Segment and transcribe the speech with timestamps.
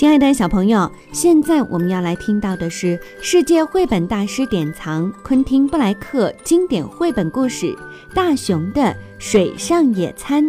[0.00, 7.66] 亲爱的小朋友，现在我们要来听到的是世界绘本大师典藏昆汀·布莱克经典绘本故事
[8.14, 10.42] 《大熊的水上野餐》，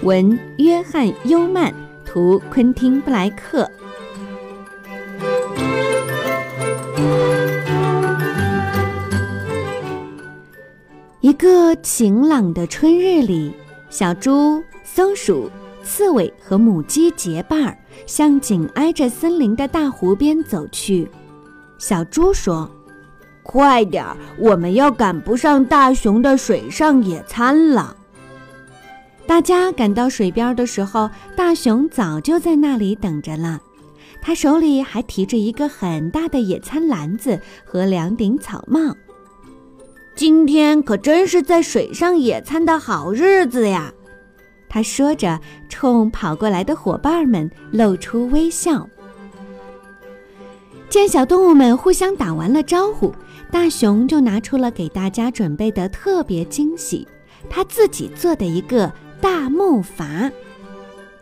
[0.00, 1.74] 文约翰·优曼，
[2.06, 3.70] 图昆汀·布莱克。
[11.20, 13.52] 一个晴朗的春日里，
[13.90, 15.50] 小猪、松鼠。
[15.86, 21.08] 刺猬和母鸡结伴儿向紧挨着森林的大湖边走去。
[21.78, 22.68] 小猪说
[23.44, 27.96] ：“快点儿，我们要赶不上大熊的水上野餐了。”
[29.28, 33.60] 大家赶到水边的时候，大熊早就在那里等着了。
[34.20, 38.96] 他手里还提着一个很大的野餐篮子和两顶草帽。
[40.16, 43.92] 今天可真是在水上野餐的好日子呀！
[44.68, 48.88] 他说着，冲跑过来的伙伴们露出微笑。
[50.88, 53.14] 见小动物们互相打完了招呼，
[53.50, 57.06] 大熊就拿出了给大家准备的特别惊喜——
[57.50, 60.30] 他自己做的一个大木筏。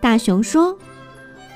[0.00, 0.76] 大熊说：“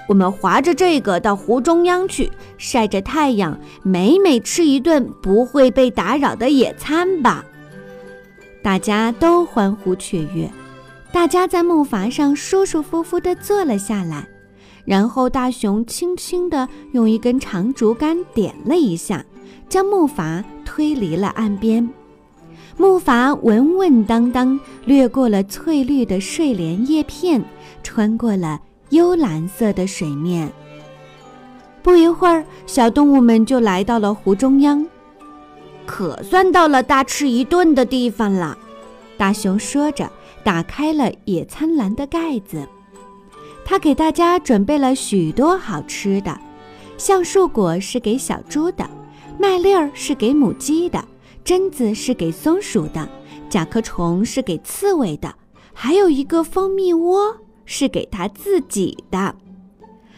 [0.09, 7.44] 我们划着这个到湖中央去，晒着太阳，美美吃一顿不会被打扰的野餐吧！”
[8.64, 10.50] 大家都欢呼雀跃。
[11.12, 14.26] 大家在木筏上舒舒服服地坐了下来，
[14.84, 19.24] 然后大熊轻轻地用一根长竹竿点了一下，
[19.68, 21.88] 将木筏推离了岸边。
[22.76, 27.42] 木筏稳稳当当掠过了翠绿的睡莲叶片，
[27.82, 30.52] 穿过了幽蓝色的水面。
[31.82, 34.86] 不一会儿，小动物们就来到了湖中央，
[35.86, 38.56] 可算到了大吃一顿的地方了。
[39.19, 40.11] 大熊说着。
[40.44, 42.66] 打开了野餐篮的盖子，
[43.66, 46.41] 他给大家准备了许多好吃的，
[46.97, 48.88] 橡树果是给小猪的，
[49.38, 51.04] 麦粒儿是给母鸡的，
[51.44, 53.06] 榛子是给松鼠的，
[53.50, 55.34] 甲壳虫是给刺猬的，
[55.75, 59.34] 还有一个蜂蜜窝是给他自己的。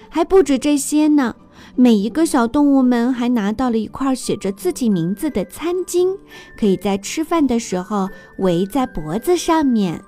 [0.08, 1.34] 还不止这些呢，
[1.76, 6.16] 每一个小动物们还拿到了一块写着自己名字的餐巾，
[6.56, 8.08] 可以在吃饭的时候
[8.38, 10.02] 围在脖子上面。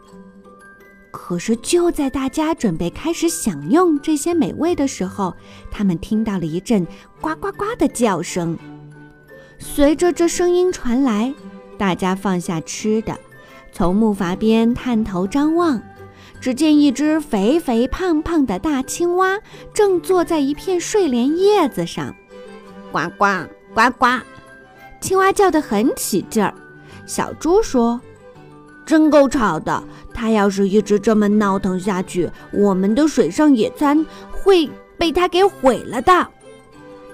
[1.10, 5.34] 可是，就在大家准备开始享用这些美味的时候，
[5.70, 6.86] 他们听到了一阵
[7.20, 8.58] 呱呱呱的叫声。
[9.58, 11.32] 随着这声音传来，
[11.78, 13.16] 大家放下吃的，
[13.72, 15.80] 从木筏边探头张望，
[16.42, 19.38] 只见一只肥肥胖胖的大青蛙
[19.72, 22.12] 正坐在一片睡莲叶子上，
[22.90, 24.06] 呱呱呱呱，
[25.00, 26.52] 青蛙叫得很起劲儿。
[27.06, 28.00] 小猪说。
[28.84, 29.80] 真够吵的！
[30.12, 36.28] 它要是一直这么闹腾下去，我们的水上野餐会被它给毁了的。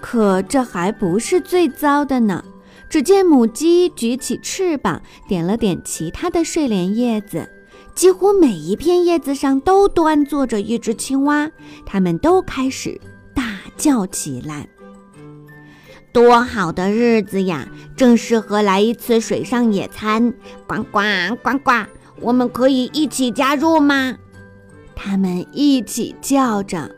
[0.01, 2.43] 可这还不是最糟的呢。
[2.89, 7.47] 只见母鸡举起翅膀，点了点其他的睡莲叶子，
[7.99, 11.51] 几乎每一片叶子上都端坐着一只青蛙，
[11.85, 13.01] 它们都开始
[13.35, 14.69] 大叫起来。
[16.13, 17.69] 多好的日子呀！
[17.97, 20.33] 正适合来一次水上野餐。
[20.69, 21.01] 呱呱
[21.43, 21.73] 呱呱，
[22.21, 24.17] 我们可以一起加入吗？
[24.95, 26.95] 他们一起叫着。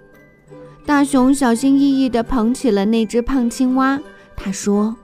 [0.84, 3.98] 大熊小心翼翼地捧起了那只胖青蛙。
[4.36, 4.94] 他说：“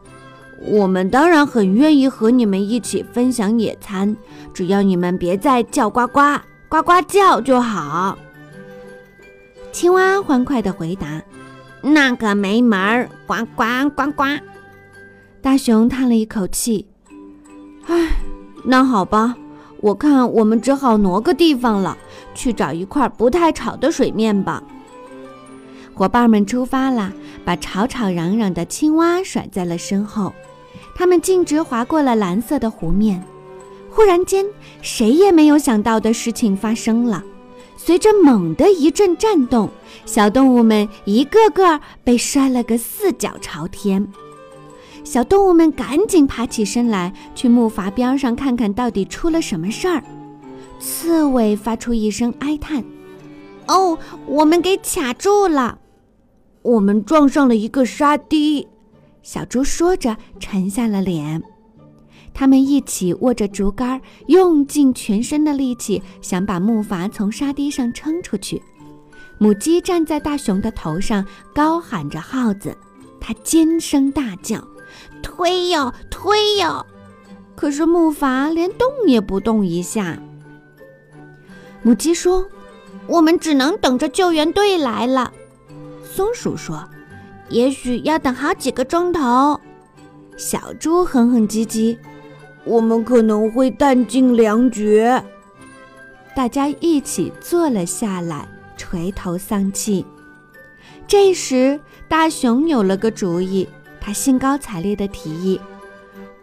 [0.61, 4.17] 我们当然很愿意和你们一起分享野餐，
[4.55, 6.21] 只要你们别再叫呱呱
[6.69, 8.19] 呱呱叫就好。”
[9.73, 11.23] 青蛙欢快地回答。
[11.83, 13.09] 那可没门儿！
[13.27, 14.25] 呱呱呱呱！
[15.41, 16.85] 大熊叹了一口气
[17.87, 18.17] ：“唉，
[18.65, 19.37] 那好吧，
[19.81, 21.97] 我看我们只好挪个地方了，
[22.35, 24.61] 去找一块不太吵的水面吧。”
[25.97, 27.11] 伙伴们出发了，
[27.43, 30.31] 把吵吵嚷嚷的青蛙甩在了身后。
[30.95, 33.25] 他们径直划过了蓝色的湖面。
[33.91, 34.45] 忽然间，
[34.83, 37.25] 谁也没有想到的事情发生了。
[37.79, 39.71] 随着猛的一阵颤动，
[40.05, 44.07] 小动物们一个个被摔了个四脚朝天。
[45.03, 50.03] 小动物们赶紧爬起身来，去木筏边上看看到底出了什么事儿。
[50.79, 52.85] 刺猬发出一声哀叹
[53.67, 55.79] ：“哦，我们给卡住了，
[56.67, 58.67] 我们撞上了一个沙堤。”
[59.23, 61.43] 小猪说着，沉下了脸。
[62.33, 68.63] 他们一起握着竹竿，用尽全身的力气，想把木筏从沙堤上撑出去。
[69.39, 71.25] 母鸡站在大熊的头上，
[71.55, 72.77] 高喊着号子，
[73.21, 74.63] 它尖声大叫
[75.23, 76.85] ：“推哟，推哟！”
[77.57, 80.19] 可是木筏连动也不动一下。
[81.83, 82.47] 母鸡说
[83.09, 85.33] ：“我们只能等着救援队来了。”
[86.17, 86.83] 松鼠说
[87.51, 89.61] ：“也许要等好几个钟头。”
[90.39, 91.95] 小猪哼哼唧唧
[92.65, 95.23] ：“我们可能会弹尽粮绝。”
[96.35, 98.49] 大家一起坐了下来，
[98.79, 100.07] 垂头丧气。
[101.07, 101.79] 这时，
[102.09, 103.69] 大熊有了个主意，
[104.01, 105.61] 他兴高采烈地提议：“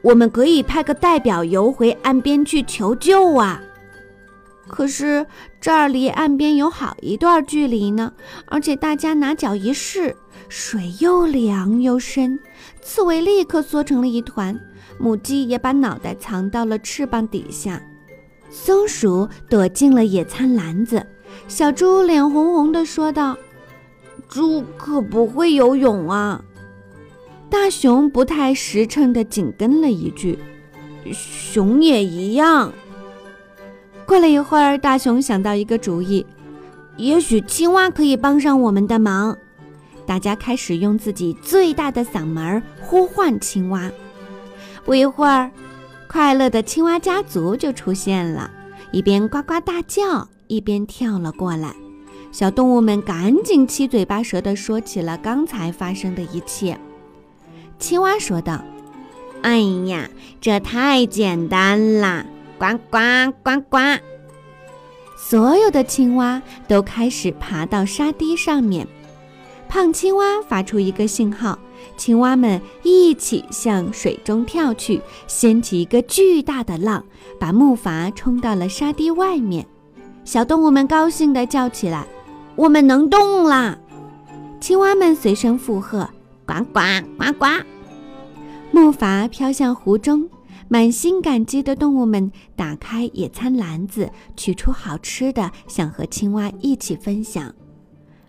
[0.04, 3.60] 我们可以派个代表游回岸边去求救啊！”
[4.68, 5.26] 可是
[5.60, 8.14] 这儿离岸边有好一段距离呢，
[8.46, 10.16] 而且大家拿脚一试，
[10.48, 12.40] 水又凉又深，
[12.82, 14.60] 刺猬立刻缩成了一团，
[14.98, 17.82] 母鸡也把脑袋藏到了翅膀底下，
[18.50, 21.06] 松鼠躲进了野餐篮子，
[21.48, 23.38] 小猪脸红红的说道。
[24.30, 26.44] 猪可不会游泳啊！
[27.50, 30.40] 大熊不太实诚的紧跟了一句
[31.14, 32.74] ：“熊也一样。”
[34.06, 36.26] 过了一会儿，大熊想到一个主意，
[36.98, 39.36] 也许青蛙可以帮上我们的忙。
[40.06, 43.90] 大家开始用自己最大的嗓门呼唤青蛙。
[44.84, 45.50] 不一会儿，
[46.08, 48.52] 快乐的青蛙家族就出现了，
[48.92, 51.74] 一边呱呱大叫，一边跳了过来。
[52.32, 56.78] 小动物们赶紧七嘴八舌地说起了刚才发生的一切。
[57.80, 58.62] 青蛙说道
[59.42, 60.10] ：“哎呀，
[60.42, 62.26] 这太简单了！
[62.58, 63.00] 呱呱
[63.44, 63.78] 呱呱！”
[65.18, 68.88] 所有的青蛙都开始爬到沙堤上面。
[69.70, 71.58] 胖青蛙发出一个信号，
[71.98, 77.04] 青蛙们一起向水中跳去，掀起一个巨大的浪，
[77.40, 79.66] 把木筏冲到了沙堤外面。
[80.26, 82.06] 小动物们高兴地叫起来。
[82.56, 83.76] 我们能动啦！
[84.60, 86.08] 青蛙们随声附和
[86.46, 86.80] ：“呱呱
[87.18, 87.46] 呱呱！”
[88.72, 90.30] 木筏飘向湖中，
[90.68, 97.54] 满心感激的动物们打开野餐篮子，取出好吃的，想和青蛙一起分享。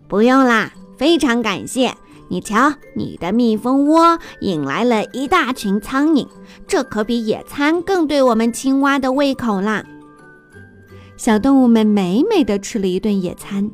[0.07, 1.93] 不用啦，非常感谢
[2.29, 2.39] 你。
[2.39, 6.27] 瞧，你的蜜蜂窝引来了一大群苍蝇，
[6.67, 9.83] 这可比野餐更对我们青蛙的胃口啦！
[11.17, 13.71] 小动物们美美的吃了一顿野餐。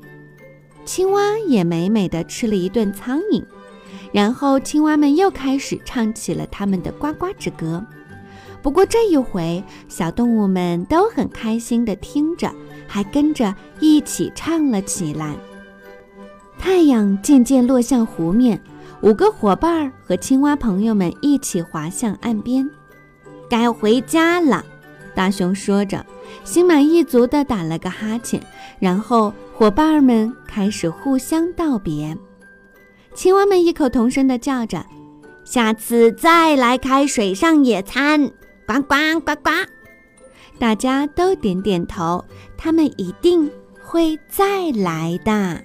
[0.86, 3.44] 青蛙也美美的吃了一顿苍蝇，
[4.12, 7.86] 然后青蛙们又开始唱起了他们的呱呱之歌。
[8.62, 12.52] 不过这一回，小动物们都很开心地听着，
[12.88, 15.36] 还跟着一起唱了起来。
[16.58, 18.62] 太阳渐渐落向湖面，
[19.02, 22.70] 五个伙伴和青蛙朋友们一起滑向岸边。
[23.50, 24.64] 该回家了，
[25.16, 26.06] 大熊说着，
[26.44, 28.42] 心满意足地打了个哈欠，
[28.80, 29.34] 然后。
[29.54, 32.18] 伙伴们开始互相道别，
[33.14, 34.84] 青蛙们异口同声地叫着
[35.46, 38.32] ：“下次再来开水上野餐！”
[38.80, 39.50] 呱呱呱呱，
[40.58, 42.24] 大家都点点头，
[42.58, 43.52] 他们一定
[43.82, 45.64] 会再来的。